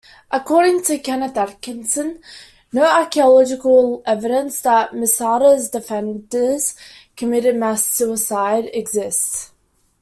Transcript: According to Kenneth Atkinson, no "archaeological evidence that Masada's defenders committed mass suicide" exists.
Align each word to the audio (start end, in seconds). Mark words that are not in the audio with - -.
According 0.31 0.81
to 0.85 0.97
Kenneth 0.97 1.37
Atkinson, 1.37 2.23
no 2.73 2.83
"archaeological 2.89 4.01
evidence 4.03 4.59
that 4.61 4.95
Masada's 4.95 5.69
defenders 5.69 6.75
committed 7.15 7.55
mass 7.55 7.85
suicide" 7.85 8.67
exists. 8.73 9.51